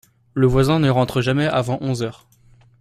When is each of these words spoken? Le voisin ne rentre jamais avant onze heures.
Le 0.33 0.47
voisin 0.47 0.79
ne 0.79 0.89
rentre 0.89 1.21
jamais 1.21 1.45
avant 1.45 1.77
onze 1.79 2.01
heures. 2.01 2.25